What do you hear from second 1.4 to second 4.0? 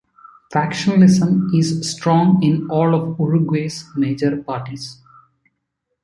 is strong in all of Uruguay's